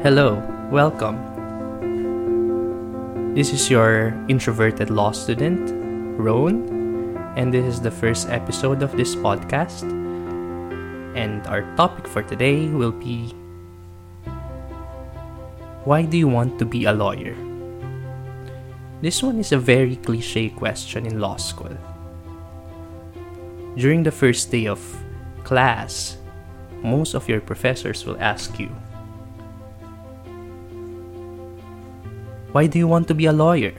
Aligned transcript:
Hello, 0.00 0.40
welcome. 0.72 1.20
This 3.34 3.52
is 3.52 3.68
your 3.68 4.16
introverted 4.32 4.88
law 4.88 5.12
student, 5.12 5.68
Roan, 6.16 6.64
and 7.36 7.52
this 7.52 7.66
is 7.66 7.82
the 7.82 7.90
first 7.90 8.30
episode 8.30 8.82
of 8.82 8.96
this 8.96 9.14
podcast. 9.14 9.84
And 11.12 11.46
our 11.48 11.68
topic 11.76 12.08
for 12.08 12.22
today 12.22 12.68
will 12.68 12.96
be 12.96 13.36
Why 15.84 16.08
do 16.08 16.16
you 16.16 16.28
want 16.28 16.58
to 16.60 16.64
be 16.64 16.86
a 16.86 16.96
lawyer? 16.96 17.36
This 19.02 19.22
one 19.22 19.36
is 19.36 19.52
a 19.52 19.60
very 19.60 19.96
cliche 19.96 20.48
question 20.48 21.04
in 21.04 21.20
law 21.20 21.36
school. 21.36 21.76
During 23.76 24.02
the 24.02 24.16
first 24.16 24.50
day 24.50 24.64
of 24.64 24.80
class, 25.44 26.16
most 26.80 27.12
of 27.12 27.28
your 27.28 27.42
professors 27.42 28.06
will 28.06 28.16
ask 28.16 28.58
you, 28.58 28.72
Why 32.52 32.66
do 32.66 32.78
you 32.78 32.88
want 32.88 33.06
to 33.06 33.14
be 33.14 33.26
a 33.26 33.32
lawyer? 33.32 33.70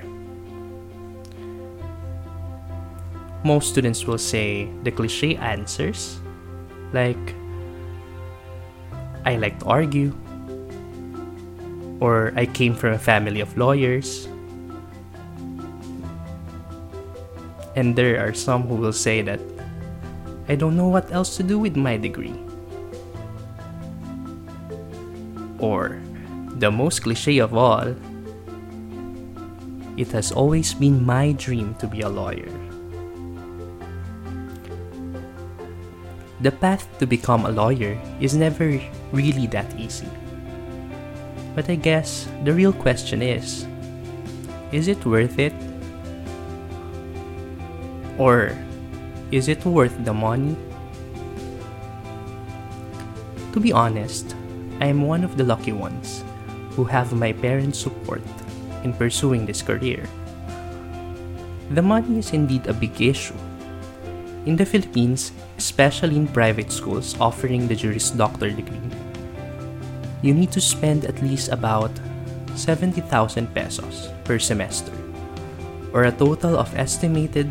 Most 3.44 3.68
students 3.68 4.08
will 4.08 4.18
say 4.18 4.72
the 4.84 4.92
cliche 4.92 5.36
answers 5.36 6.20
like, 6.94 7.36
I 9.26 9.36
like 9.36 9.60
to 9.60 9.66
argue, 9.66 10.16
or 12.00 12.32
I 12.36 12.46
came 12.46 12.74
from 12.74 12.94
a 12.94 13.00
family 13.00 13.42
of 13.42 13.58
lawyers. 13.58 14.28
And 17.76 17.96
there 17.96 18.24
are 18.24 18.34
some 18.34 18.64
who 18.64 18.76
will 18.76 18.96
say 18.96 19.22
that 19.22 19.42
I 20.48 20.56
don't 20.56 20.78
know 20.78 20.88
what 20.88 21.12
else 21.12 21.36
to 21.38 21.44
do 21.44 21.60
with 21.60 21.76
my 21.76 21.98
degree. 21.98 22.40
Or, 25.60 26.00
the 26.56 26.72
most 26.72 27.04
cliche 27.04 27.40
of 27.40 27.54
all, 27.54 27.96
it 29.98 30.12
has 30.12 30.32
always 30.32 30.74
been 30.74 31.06
my 31.06 31.34
dream 31.34 31.76
to 31.76 31.88
be 31.88 32.02
a 32.02 32.10
lawyer. 32.10 32.50
The 36.42 36.52
path 36.52 36.88
to 37.00 37.06
become 37.06 37.46
a 37.46 37.52
lawyer 37.52 38.00
is 38.20 38.34
never 38.34 38.82
really 39.12 39.46
that 39.48 39.70
easy. 39.78 40.10
But 41.54 41.70
I 41.70 41.76
guess 41.76 42.28
the 42.44 42.54
real 42.54 42.74
question 42.74 43.22
is 43.22 43.68
is 44.72 44.88
it 44.88 45.06
worth 45.06 45.38
it? 45.38 45.54
Or 48.18 48.56
is 49.32 49.48
it 49.48 49.66
worth 49.66 49.94
the 50.06 50.14
money? 50.14 50.56
To 53.54 53.60
be 53.60 53.74
honest, 53.74 54.36
I 54.80 54.88
am 54.88 55.04
one 55.04 55.24
of 55.24 55.36
the 55.36 55.44
lucky 55.44 55.74
ones 55.74 56.24
who 56.72 56.86
have 56.86 57.12
my 57.14 57.34
parents' 57.34 57.80
support 57.80 58.24
in 58.84 58.94
pursuing 58.94 59.46
this 59.46 59.62
career. 59.62 60.08
The 61.72 61.82
money 61.82 62.20
is 62.20 62.34
indeed 62.34 62.68
a 62.68 62.74
big 62.74 63.00
issue. 63.00 63.38
In 64.46 64.56
the 64.58 64.66
Philippines, 64.66 65.32
especially 65.58 66.18
in 66.18 66.28
private 66.28 66.72
schools 66.72 67.16
offering 67.20 67.68
the 67.68 67.76
Juris 67.76 68.12
Doctor 68.12 68.50
degree, 68.50 68.92
you 70.22 70.34
need 70.34 70.52
to 70.52 70.62
spend 70.62 71.06
at 71.06 71.22
least 71.22 71.50
about 71.50 71.92
70,000 72.56 73.54
pesos 73.54 74.10
per 74.24 74.38
semester, 74.40 74.92
or 75.94 76.06
a 76.06 76.12
total 76.12 76.58
of 76.58 76.74
estimated 76.76 77.50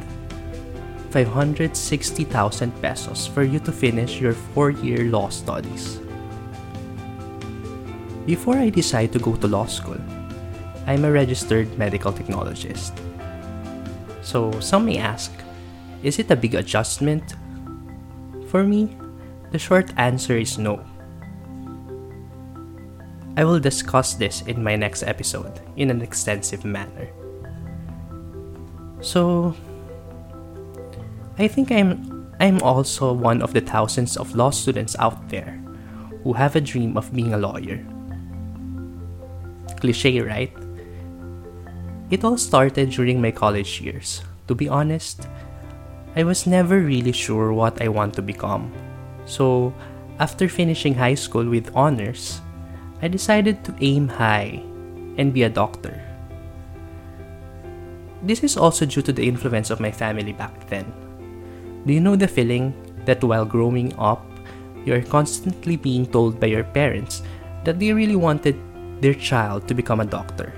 560,000 1.10 2.70
pesos 2.82 3.26
for 3.26 3.42
you 3.42 3.58
to 3.60 3.72
finish 3.72 4.20
your 4.20 4.34
four 4.54 4.70
year 4.70 5.10
law 5.10 5.28
studies. 5.28 5.98
Before 8.26 8.56
I 8.56 8.70
decide 8.70 9.12
to 9.12 9.18
go 9.18 9.34
to 9.34 9.48
law 9.48 9.66
school, 9.66 9.98
I'm 10.86 11.04
a 11.04 11.12
registered 11.12 11.76
medical 11.78 12.12
technologist. 12.12 12.92
So 14.22 14.52
some 14.60 14.86
may 14.86 14.98
ask, 14.98 15.32
is 16.02 16.18
it 16.18 16.30
a 16.30 16.36
big 16.36 16.54
adjustment? 16.54 17.34
For 18.48 18.64
me, 18.64 18.96
the 19.50 19.58
short 19.58 19.92
answer 19.96 20.36
is 20.36 20.58
no. 20.58 20.84
I 23.36 23.44
will 23.44 23.60
discuss 23.60 24.14
this 24.14 24.42
in 24.42 24.62
my 24.62 24.76
next 24.76 25.02
episode 25.02 25.60
in 25.76 25.90
an 25.90 26.02
extensive 26.02 26.64
manner. 26.64 27.08
So, 29.00 29.54
I 31.38 31.48
think 31.48 31.72
I'm 31.72 32.28
I'm 32.40 32.60
also 32.62 33.12
one 33.12 33.42
of 33.42 33.52
the 33.52 33.60
thousands 33.60 34.16
of 34.16 34.34
law 34.34 34.50
students 34.50 34.96
out 34.98 35.28
there 35.28 35.60
who 36.22 36.32
have 36.32 36.56
a 36.56 36.60
dream 36.60 36.96
of 36.96 37.12
being 37.14 37.32
a 37.32 37.38
lawyer. 37.38 37.84
Cliche, 39.80 40.20
right? 40.20 40.52
It 42.10 42.24
all 42.24 42.36
started 42.36 42.90
during 42.90 43.22
my 43.22 43.30
college 43.30 43.80
years. 43.80 44.22
To 44.48 44.54
be 44.54 44.68
honest, 44.68 45.30
I 46.16 46.24
was 46.24 46.44
never 46.44 46.80
really 46.82 47.12
sure 47.12 47.52
what 47.52 47.80
I 47.80 47.86
want 47.86 48.14
to 48.14 48.22
become. 48.22 48.74
So, 49.26 49.72
after 50.18 50.48
finishing 50.48 50.94
high 50.94 51.14
school 51.14 51.46
with 51.46 51.70
honors, 51.70 52.42
I 53.00 53.06
decided 53.06 53.62
to 53.62 53.78
aim 53.80 54.08
high 54.08 54.58
and 55.22 55.32
be 55.32 55.44
a 55.44 55.48
doctor. 55.48 56.02
This 58.26 58.42
is 58.42 58.56
also 58.56 58.84
due 58.86 59.02
to 59.02 59.12
the 59.12 59.26
influence 59.26 59.70
of 59.70 59.78
my 59.78 59.92
family 59.92 60.32
back 60.32 60.68
then. 60.68 60.90
Do 61.86 61.94
you 61.94 62.00
know 62.00 62.16
the 62.16 62.26
feeling 62.26 62.74
that 63.06 63.22
while 63.22 63.46
growing 63.46 63.94
up, 63.96 64.26
you're 64.84 65.06
constantly 65.06 65.76
being 65.76 66.06
told 66.06 66.40
by 66.40 66.48
your 66.48 66.64
parents 66.64 67.22
that 67.62 67.78
they 67.78 67.92
really 67.92 68.16
wanted 68.16 68.58
their 69.00 69.14
child 69.14 69.68
to 69.68 69.74
become 69.74 70.00
a 70.00 70.10
doctor? 70.10 70.52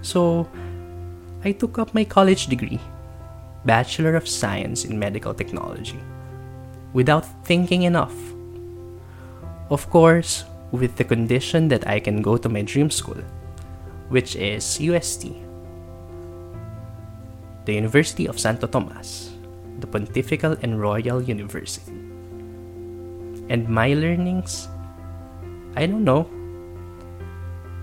So, 0.00 0.48
I 1.44 1.52
took 1.52 1.78
up 1.78 1.94
my 1.94 2.02
college 2.02 2.48
degree, 2.48 2.80
Bachelor 3.64 4.16
of 4.16 4.26
Science 4.26 4.84
in 4.84 4.98
Medical 4.98 5.32
Technology, 5.32 5.98
without 6.92 7.24
thinking 7.46 7.82
enough. 7.82 8.14
Of 9.70 9.88
course, 9.88 10.44
with 10.72 10.96
the 10.96 11.04
condition 11.04 11.68
that 11.68 11.86
I 11.86 12.00
can 12.00 12.22
go 12.22 12.38
to 12.38 12.48
my 12.48 12.62
dream 12.62 12.90
school, 12.90 13.22
which 14.08 14.34
is 14.34 14.80
UST, 14.80 15.30
the 17.66 17.74
University 17.74 18.26
of 18.26 18.40
Santo 18.40 18.66
Tomas, 18.66 19.30
the 19.78 19.86
Pontifical 19.86 20.56
and 20.62 20.80
Royal 20.80 21.22
University. 21.22 21.92
And 23.48 23.68
my 23.68 23.94
learnings? 23.94 24.66
I 25.76 25.86
don't 25.86 26.02
know. 26.02 26.28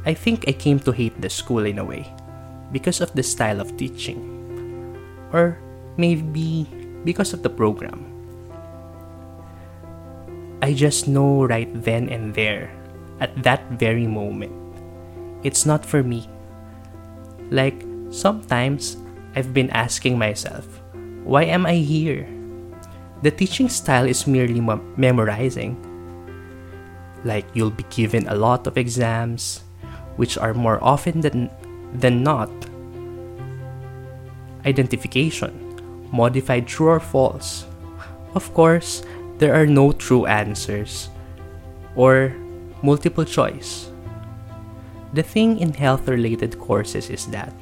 I 0.06 0.14
think 0.14 0.44
I 0.48 0.52
came 0.52 0.80
to 0.80 0.92
hate 0.92 1.20
the 1.22 1.30
school 1.30 1.66
in 1.66 1.80
a 1.80 1.86
way 1.86 2.15
because 2.76 3.00
of 3.00 3.08
the 3.16 3.24
style 3.24 3.64
of 3.64 3.80
teaching, 3.80 4.20
or 5.32 5.56
maybe 5.96 6.68
because 7.08 7.32
of 7.32 7.40
the 7.40 7.48
program. 7.48 8.04
I 10.60 10.76
just 10.76 11.08
know 11.08 11.48
right 11.48 11.72
then 11.72 12.12
and 12.12 12.36
there, 12.36 12.68
at 13.24 13.32
that 13.48 13.64
very 13.80 14.12
moment, 14.12 14.52
it's 15.48 15.64
not 15.64 15.88
for 15.88 16.04
me. 16.04 16.28
Like, 17.48 17.80
sometimes 18.12 19.00
I've 19.40 19.56
been 19.56 19.72
asking 19.72 20.20
myself, 20.20 20.68
why 21.24 21.48
am 21.48 21.64
I 21.66 21.80
here? 21.80 22.28
The 23.24 23.32
teaching 23.32 23.70
style 23.70 24.04
is 24.04 24.28
merely 24.28 24.60
memorizing. 25.00 25.80
Like, 27.24 27.48
you'll 27.54 27.72
be 27.72 27.88
given 27.88 28.28
a 28.28 28.36
lot 28.36 28.68
of 28.68 28.78
exams, 28.78 29.64
which 30.18 30.38
are 30.38 30.54
more 30.54 30.84
often 30.84 31.22
than, 31.22 31.50
than 32.02 32.24
not 32.24 32.50
identification, 34.66 35.54
modified 36.12 36.68
true 36.68 36.88
or 36.88 37.00
false. 37.00 37.66
Of 38.34 38.54
course, 38.54 39.04
there 39.38 39.54
are 39.54 39.66
no 39.66 39.92
true 39.92 40.26
answers 40.26 41.10
or 41.96 42.36
multiple 42.82 43.26
choice. 43.26 43.90
The 45.14 45.24
thing 45.24 45.60
in 45.60 45.74
health 45.74 46.08
related 46.08 46.60
courses 46.60 47.10
is 47.10 47.28
that 47.28 47.54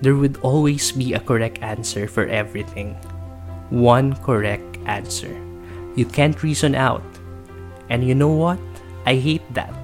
there 0.00 0.16
would 0.16 0.38
always 0.38 0.92
be 0.92 1.12
a 1.12 1.20
correct 1.20 1.58
answer 1.62 2.08
for 2.08 2.26
everything. 2.26 2.94
One 3.70 4.14
correct 4.22 4.78
answer. 4.86 5.30
You 5.94 6.06
can't 6.06 6.42
reason 6.42 6.74
out. 6.74 7.04
And 7.90 8.06
you 8.06 8.14
know 8.14 8.32
what? 8.32 8.58
I 9.06 9.16
hate 9.16 9.42
that. 9.54 9.74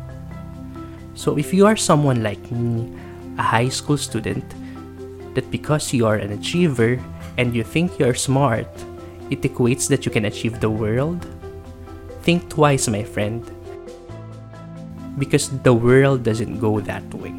So 1.14 1.38
if 1.38 1.54
you 1.54 1.66
are 1.66 1.76
someone 1.76 2.22
like 2.22 2.50
me, 2.50 2.90
a 3.38 3.42
high 3.42 3.68
school 3.68 3.96
student, 3.96 4.44
that 5.34 5.50
because 5.50 5.92
you 5.92 6.06
are 6.06 6.16
an 6.16 6.32
achiever 6.32 6.98
and 7.38 7.54
you 7.54 7.64
think 7.64 7.98
you're 7.98 8.14
smart, 8.14 8.68
it 9.30 9.42
equates 9.42 9.88
that 9.88 10.04
you 10.06 10.12
can 10.12 10.24
achieve 10.26 10.60
the 10.60 10.70
world? 10.70 11.26
Think 12.22 12.48
twice, 12.48 12.88
my 12.88 13.02
friend. 13.02 13.42
Because 15.18 15.50
the 15.62 15.74
world 15.74 16.22
doesn't 16.22 16.58
go 16.58 16.80
that 16.80 17.04
way. 17.14 17.34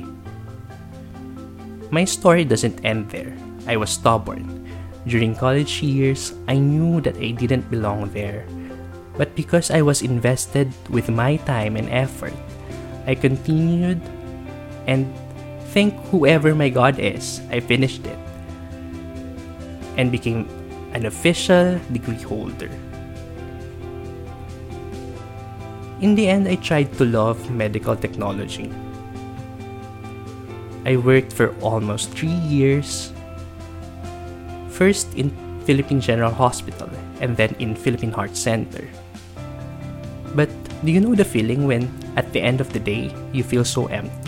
My 1.91 2.05
story 2.05 2.43
doesn't 2.45 2.83
end 2.83 3.09
there. 3.09 3.33
I 3.67 3.77
was 3.77 3.89
stubborn. 3.89 4.67
During 5.07 5.35
college 5.35 5.81
years, 5.81 6.33
I 6.47 6.57
knew 6.57 6.99
that 7.01 7.17
I 7.17 7.31
didn't 7.31 7.69
belong 7.69 8.09
there. 8.09 8.45
But 9.17 9.35
because 9.35 9.71
I 9.71 9.81
was 9.81 10.01
invested 10.01 10.73
with 10.89 11.09
my 11.09 11.37
time 11.47 11.77
and 11.77 11.89
effort, 11.89 12.33
I 13.07 13.15
continued 13.15 14.01
and 14.87 15.07
thank 15.75 15.91
whoever 16.07 16.55
my 16.55 16.71
God 16.71 17.03
is, 17.03 17.43
I 17.51 17.59
finished 17.59 18.07
it 18.07 18.17
and 19.99 20.07
became 20.07 20.47
an 20.95 21.05
official 21.05 21.75
degree 21.91 22.23
holder. 22.23 22.71
In 25.99 26.15
the 26.15 26.31
end, 26.31 26.47
I 26.47 26.55
tried 26.55 26.95
to 26.95 27.03
love 27.03 27.51
medical 27.51 27.95
technology. 27.95 28.71
I 30.85 30.95
worked 30.95 31.33
for 31.33 31.51
almost 31.59 32.11
three 32.15 32.39
years, 32.47 33.11
first 34.71 35.11
in 35.15 35.27
Philippine 35.67 35.99
General 35.99 36.31
Hospital 36.31 36.87
and 37.19 37.35
then 37.35 37.53
in 37.59 37.75
Philippine 37.75 38.15
Heart 38.15 38.37
Center. 38.37 38.87
But 40.35 40.47
do 40.85 40.91
you 40.91 41.01
know 41.01 41.15
the 41.15 41.25
feeling 41.25 41.67
when, 41.67 41.91
at 42.15 42.31
the 42.31 42.39
end 42.39 42.61
of 42.61 42.71
the 42.71 42.79
day, 42.79 43.11
you 43.33 43.43
feel 43.43 43.65
so 43.65 43.87
empty? 43.87 44.24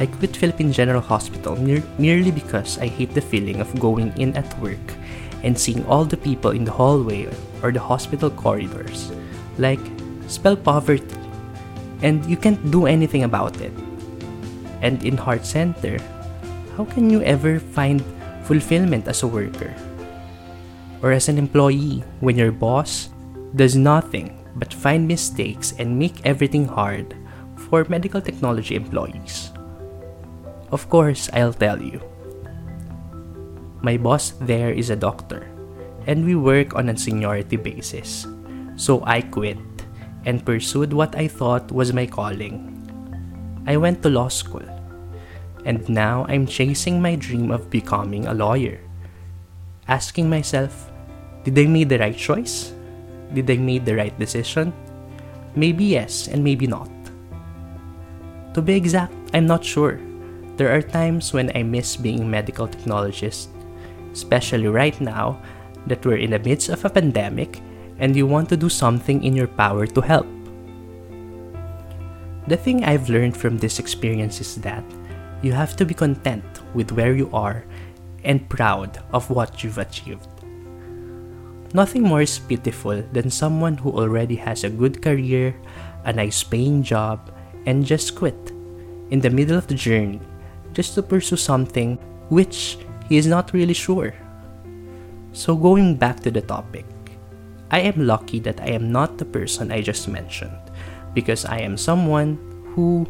I 0.00 0.08
quit 0.08 0.32
Philippine 0.32 0.72
General 0.72 1.04
Hospital 1.04 1.60
mere- 1.60 1.84
merely 2.00 2.32
because 2.32 2.80
I 2.80 2.88
hate 2.88 3.12
the 3.12 3.20
feeling 3.20 3.60
of 3.60 3.68
going 3.76 4.16
in 4.16 4.32
at 4.32 4.48
work 4.56 4.96
and 5.44 5.52
seeing 5.52 5.84
all 5.84 6.08
the 6.08 6.16
people 6.16 6.56
in 6.56 6.64
the 6.64 6.72
hallway 6.72 7.28
or 7.60 7.68
the 7.68 7.84
hospital 7.84 8.32
corridors. 8.32 9.12
Like, 9.60 9.80
spell 10.24 10.56
poverty. 10.56 11.04
And 12.00 12.24
you 12.24 12.40
can't 12.40 12.72
do 12.72 12.88
anything 12.88 13.28
about 13.28 13.60
it. 13.60 13.76
And 14.80 15.04
in 15.04 15.20
Heart 15.20 15.44
Center, 15.44 16.00
how 16.80 16.88
can 16.88 17.12
you 17.12 17.20
ever 17.20 17.60
find 17.60 18.00
fulfillment 18.48 19.04
as 19.04 19.20
a 19.20 19.28
worker? 19.28 19.76
Or 21.04 21.12
as 21.12 21.28
an 21.28 21.36
employee 21.36 22.00
when 22.24 22.40
your 22.40 22.52
boss 22.52 23.12
does 23.52 23.76
nothing 23.76 24.32
but 24.56 24.72
find 24.72 25.04
mistakes 25.04 25.76
and 25.76 26.00
make 26.00 26.24
everything 26.24 26.64
hard 26.64 27.12
for 27.68 27.84
medical 27.92 28.24
technology 28.24 28.80
employees? 28.80 29.52
Of 30.70 30.88
course, 30.88 31.26
I'll 31.34 31.52
tell 31.52 31.82
you. 31.82 31.98
My 33.82 33.96
boss 33.96 34.38
there 34.38 34.70
is 34.70 34.90
a 34.90 34.96
doctor, 34.96 35.50
and 36.06 36.24
we 36.24 36.36
work 36.38 36.78
on 36.78 36.88
a 36.88 36.96
seniority 36.96 37.56
basis. 37.56 38.26
So 38.76 39.02
I 39.02 39.22
quit 39.22 39.58
and 40.24 40.46
pursued 40.46 40.92
what 40.92 41.16
I 41.16 41.26
thought 41.26 41.72
was 41.72 41.92
my 41.92 42.06
calling. 42.06 42.70
I 43.66 43.76
went 43.76 44.02
to 44.02 44.14
law 44.14 44.28
school, 44.28 44.62
and 45.64 45.82
now 45.88 46.24
I'm 46.28 46.46
chasing 46.46 47.02
my 47.02 47.16
dream 47.16 47.50
of 47.50 47.68
becoming 47.68 48.26
a 48.26 48.34
lawyer. 48.34 48.78
Asking 49.88 50.30
myself, 50.30 50.92
did 51.42 51.58
I 51.58 51.66
make 51.66 51.88
the 51.88 51.98
right 51.98 52.16
choice? 52.16 52.72
Did 53.34 53.50
I 53.50 53.56
make 53.56 53.84
the 53.84 53.96
right 53.96 54.16
decision? 54.18 54.72
Maybe 55.56 55.84
yes, 55.98 56.28
and 56.28 56.44
maybe 56.44 56.66
not. 56.66 56.90
To 58.54 58.62
be 58.62 58.74
exact, 58.74 59.14
I'm 59.34 59.46
not 59.46 59.64
sure. 59.64 59.98
There 60.60 60.76
are 60.76 60.84
times 60.84 61.32
when 61.32 61.50
I 61.56 61.62
miss 61.62 61.96
being 61.96 62.20
a 62.20 62.28
medical 62.36 62.68
technologist, 62.68 63.48
especially 64.12 64.68
right 64.68 64.92
now 65.00 65.40
that 65.86 66.04
we're 66.04 66.20
in 66.20 66.36
the 66.36 66.38
midst 66.38 66.68
of 66.68 66.84
a 66.84 66.90
pandemic 66.90 67.62
and 67.96 68.14
you 68.14 68.26
want 68.26 68.50
to 68.50 68.58
do 68.60 68.68
something 68.68 69.24
in 69.24 69.32
your 69.32 69.48
power 69.48 69.86
to 69.86 70.00
help. 70.02 70.28
The 72.46 72.58
thing 72.58 72.84
I've 72.84 73.08
learned 73.08 73.38
from 73.38 73.56
this 73.56 73.78
experience 73.78 74.38
is 74.42 74.56
that 74.56 74.84
you 75.40 75.54
have 75.56 75.76
to 75.76 75.86
be 75.86 75.94
content 75.94 76.44
with 76.74 76.92
where 76.92 77.16
you 77.16 77.30
are 77.32 77.64
and 78.22 78.46
proud 78.50 79.00
of 79.14 79.30
what 79.30 79.64
you've 79.64 79.78
achieved. 79.78 80.28
Nothing 81.72 82.02
more 82.02 82.20
is 82.20 82.38
pitiful 82.38 83.00
than 83.16 83.30
someone 83.30 83.78
who 83.78 83.92
already 83.92 84.36
has 84.36 84.62
a 84.64 84.68
good 84.68 85.00
career, 85.00 85.56
a 86.04 86.12
nice 86.12 86.44
paying 86.44 86.82
job, 86.82 87.32
and 87.64 87.86
just 87.86 88.14
quit 88.14 88.52
in 89.08 89.20
the 89.20 89.30
middle 89.30 89.56
of 89.56 89.66
the 89.66 89.74
journey 89.74 90.20
just 90.72 90.94
to 90.94 91.02
pursue 91.02 91.36
something 91.36 91.96
which 92.30 92.78
he 93.08 93.16
is 93.16 93.26
not 93.26 93.52
really 93.52 93.74
sure. 93.74 94.14
So, 95.32 95.54
going 95.54 95.96
back 95.96 96.20
to 96.20 96.30
the 96.30 96.40
topic, 96.40 96.86
I 97.70 97.80
am 97.80 98.06
lucky 98.06 98.38
that 98.40 98.60
I 98.60 98.74
am 98.74 98.90
not 98.90 99.18
the 99.18 99.24
person 99.24 99.70
I 99.70 99.82
just 99.82 100.08
mentioned 100.08 100.58
because 101.14 101.44
I 101.44 101.58
am 101.58 101.76
someone 101.76 102.38
who 102.74 103.06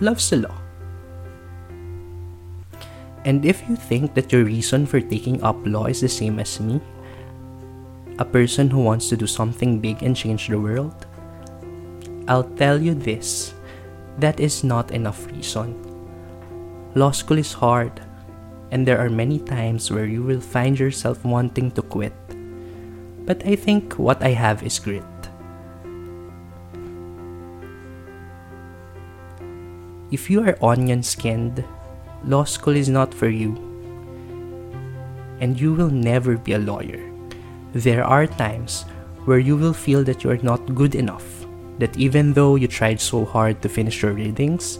loves 0.00 0.30
the 0.30 0.48
law. 0.48 0.56
And 3.24 3.44
if 3.44 3.60
you 3.68 3.76
think 3.76 4.14
that 4.14 4.32
your 4.32 4.44
reason 4.44 4.86
for 4.86 5.00
taking 5.00 5.42
up 5.42 5.56
law 5.64 5.86
is 5.86 6.00
the 6.00 6.08
same 6.08 6.40
as 6.40 6.60
me, 6.60 6.80
a 8.18 8.24
person 8.24 8.70
who 8.70 8.80
wants 8.80 9.08
to 9.10 9.16
do 9.16 9.26
something 9.26 9.80
big 9.80 10.02
and 10.02 10.16
change 10.16 10.48
the 10.48 10.58
world, 10.58 11.06
I'll 12.28 12.48
tell 12.56 12.80
you 12.80 12.94
this 12.94 13.54
that 14.18 14.40
is 14.40 14.64
not 14.64 14.90
enough 14.90 15.26
reason 15.28 15.87
Law 16.94 17.10
school 17.10 17.36
is 17.36 17.52
hard, 17.52 18.00
and 18.70 18.86
there 18.86 18.98
are 18.98 19.10
many 19.10 19.38
times 19.38 19.90
where 19.90 20.06
you 20.06 20.22
will 20.22 20.40
find 20.40 20.78
yourself 20.78 21.24
wanting 21.24 21.70
to 21.72 21.82
quit. 21.82 22.14
But 23.26 23.44
I 23.44 23.56
think 23.56 23.98
what 23.98 24.22
I 24.22 24.30
have 24.30 24.62
is 24.62 24.78
grit. 24.78 25.04
If 30.10 30.30
you 30.30 30.40
are 30.40 30.56
onion 30.64 31.02
skinned, 31.02 31.62
law 32.24 32.44
school 32.44 32.74
is 32.74 32.88
not 32.88 33.12
for 33.12 33.28
you. 33.28 33.52
And 35.40 35.60
you 35.60 35.74
will 35.74 35.90
never 35.90 36.38
be 36.38 36.54
a 36.54 36.58
lawyer. 36.58 37.04
There 37.74 38.02
are 38.02 38.26
times 38.26 38.86
where 39.26 39.38
you 39.38 39.56
will 39.56 39.74
feel 39.74 40.02
that 40.04 40.24
you 40.24 40.30
are 40.30 40.40
not 40.40 40.74
good 40.74 40.94
enough, 40.94 41.44
that 41.78 41.98
even 41.98 42.32
though 42.32 42.56
you 42.56 42.66
tried 42.66 42.98
so 42.98 43.26
hard 43.26 43.60
to 43.60 43.68
finish 43.68 44.00
your 44.00 44.12
readings, 44.12 44.78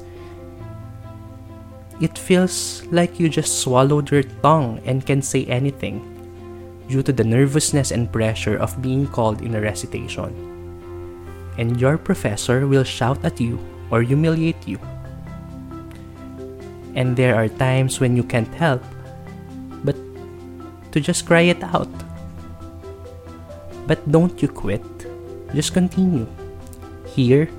it 2.00 2.17
feels 2.17 2.87
like 2.95 3.19
you 3.19 3.29
just 3.29 3.59
swallowed 3.59 4.11
your 4.11 4.23
tongue 4.43 4.81
and 4.87 5.05
can 5.05 5.21
say 5.21 5.45
anything 5.47 5.99
due 6.87 7.03
to 7.03 7.12
the 7.12 7.25
nervousness 7.25 7.91
and 7.91 8.11
pressure 8.12 8.56
of 8.56 8.81
being 8.81 9.06
called 9.06 9.43
in 9.43 9.55
a 9.55 9.61
recitation. 9.61 10.31
And 11.59 11.81
your 11.81 11.99
professor 11.99 12.67
will 12.67 12.85
shout 12.85 13.25
at 13.25 13.41
you 13.41 13.59
or 13.91 14.03
humiliate 14.03 14.62
you. 14.67 14.79
And 16.95 17.17
there 17.17 17.35
are 17.35 17.49
times 17.49 17.99
when 17.99 18.17
you 18.17 18.23
can't 18.23 18.52
help 18.55 18.83
but 19.83 19.97
to 20.93 21.00
just 21.00 21.26
cry 21.26 21.50
it 21.50 21.62
out. 21.62 21.90
But 23.87 23.99
don't 24.11 24.40
you 24.40 24.49
quit, 24.49 24.85
just 25.52 25.75
continue. 25.75 26.26
Here, 27.07 27.50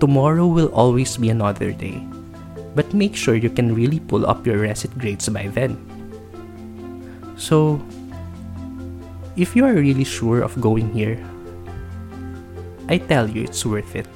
tomorrow 0.00 0.46
will 0.46 0.72
always 0.74 1.16
be 1.16 1.30
another 1.30 1.70
day 1.70 2.02
but 2.74 2.92
make 2.92 3.14
sure 3.14 3.34
you 3.34 3.50
can 3.50 3.74
really 3.74 4.00
pull 4.00 4.26
up 4.26 4.46
your 4.46 4.58
recit 4.58 4.96
grades 4.98 5.28
by 5.28 5.48
then. 5.48 5.78
So, 7.36 7.82
if 9.36 9.56
you 9.56 9.64
are 9.64 9.74
really 9.74 10.04
sure 10.04 10.42
of 10.42 10.60
going 10.60 10.92
here, 10.92 11.18
I 12.88 12.98
tell 12.98 13.28
you 13.28 13.42
it's 13.42 13.64
worth 13.64 13.96
it. 13.96 14.06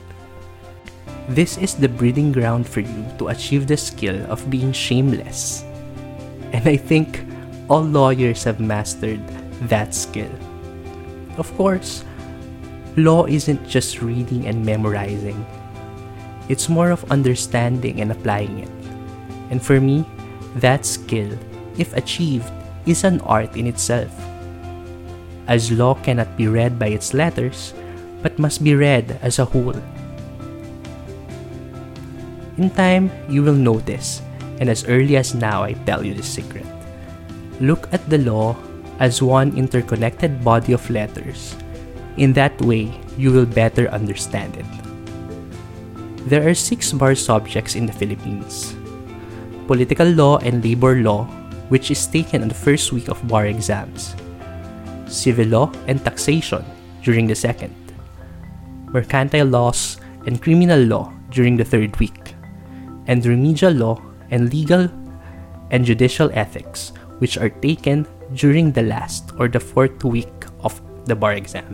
This 1.28 1.58
is 1.58 1.74
the 1.74 1.88
breeding 1.88 2.32
ground 2.32 2.68
for 2.68 2.80
you 2.80 3.04
to 3.18 3.28
achieve 3.28 3.66
the 3.66 3.76
skill 3.76 4.16
of 4.30 4.48
being 4.48 4.72
shameless. 4.72 5.62
And 6.52 6.66
I 6.66 6.76
think 6.76 7.24
all 7.68 7.82
lawyers 7.82 8.44
have 8.44 8.60
mastered 8.60 9.20
that 9.68 9.94
skill. 9.94 10.30
Of 11.36 11.54
course, 11.56 12.04
law 12.96 13.26
isn't 13.26 13.68
just 13.68 14.00
reading 14.00 14.46
and 14.46 14.64
memorizing 14.64 15.44
it's 16.48 16.68
more 16.68 16.90
of 16.90 17.04
understanding 17.12 18.00
and 18.00 18.10
applying 18.10 18.58
it. 18.60 18.72
And 19.50 19.62
for 19.62 19.80
me, 19.80 20.04
that 20.56 20.84
skill, 20.84 21.36
if 21.76 21.94
achieved, 21.96 22.50
is 22.86 23.04
an 23.04 23.20
art 23.22 23.56
in 23.56 23.66
itself. 23.66 24.12
As 25.46 25.72
law 25.72 25.94
cannot 25.94 26.36
be 26.36 26.48
read 26.48 26.78
by 26.78 26.88
its 26.88 27.14
letters, 27.14 27.72
but 28.22 28.38
must 28.38 28.64
be 28.64 28.74
read 28.74 29.18
as 29.22 29.38
a 29.38 29.44
whole. 29.44 29.76
In 32.56 32.70
time, 32.70 33.10
you 33.28 33.42
will 33.42 33.54
notice, 33.54 34.20
and 34.58 34.68
as 34.68 34.84
early 34.88 35.16
as 35.16 35.34
now, 35.34 35.62
I 35.62 35.72
tell 35.86 36.04
you 36.04 36.12
the 36.12 36.26
secret. 36.26 36.66
Look 37.60 37.88
at 37.92 38.02
the 38.10 38.18
law 38.18 38.56
as 38.98 39.22
one 39.22 39.56
interconnected 39.56 40.42
body 40.42 40.72
of 40.72 40.90
letters. 40.90 41.54
In 42.16 42.32
that 42.34 42.60
way, 42.60 42.90
you 43.16 43.30
will 43.30 43.46
better 43.46 43.86
understand 43.88 44.56
it. 44.56 44.87
There 46.28 46.44
are 46.44 46.52
six 46.52 46.92
bar 46.92 47.16
subjects 47.16 47.72
in 47.72 47.88
the 47.88 47.96
Philippines. 47.96 48.76
Political 49.64 50.12
law 50.12 50.36
and 50.44 50.60
labor 50.60 51.00
law, 51.00 51.24
which 51.72 51.88
is 51.88 52.04
taken 52.04 52.44
in 52.44 52.52
the 52.52 52.62
first 52.68 52.92
week 52.92 53.08
of 53.08 53.16
bar 53.24 53.48
exams, 53.48 54.12
civil 55.08 55.48
law 55.48 55.72
and 55.88 56.04
taxation 56.04 56.60
during 57.00 57.24
the 57.24 57.34
second, 57.34 57.72
mercantile 58.92 59.48
laws 59.48 60.04
and 60.28 60.44
criminal 60.44 60.76
law 60.84 61.08
during 61.32 61.56
the 61.56 61.64
third 61.64 61.96
week, 61.96 62.36
and 63.08 63.24
remedial 63.24 63.72
law 63.72 63.96
and 64.28 64.52
legal 64.52 64.84
and 65.72 65.80
judicial 65.80 66.28
ethics, 66.36 66.92
which 67.24 67.40
are 67.40 67.48
taken 67.64 68.04
during 68.36 68.68
the 68.68 68.84
last 68.84 69.32
or 69.40 69.48
the 69.48 69.64
fourth 69.64 70.04
week 70.04 70.44
of 70.60 70.76
the 71.08 71.16
bar 71.16 71.32
exam. 71.40 71.72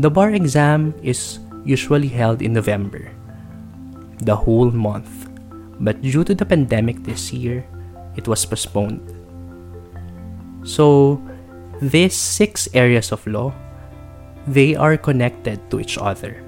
The 0.00 0.08
bar 0.08 0.32
exam 0.32 0.96
is 1.04 1.36
usually 1.68 2.08
held 2.08 2.40
in 2.40 2.56
November 2.56 3.12
the 4.18 4.36
whole 4.36 4.70
month. 4.70 5.28
But 5.80 6.00
due 6.00 6.24
to 6.24 6.34
the 6.34 6.46
pandemic 6.46 7.02
this 7.04 7.32
year, 7.32 7.66
it 8.16 8.28
was 8.28 8.44
postponed. 8.46 9.02
So, 10.64 11.20
these 11.82 12.14
six 12.14 12.68
areas 12.72 13.12
of 13.12 13.26
law, 13.26 13.52
they 14.46 14.74
are 14.74 14.96
connected 14.96 15.70
to 15.70 15.80
each 15.80 15.98
other. 15.98 16.45